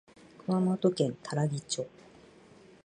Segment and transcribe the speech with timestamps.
[0.47, 1.87] 熊本県多良木町